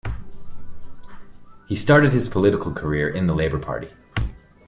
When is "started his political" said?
1.75-2.73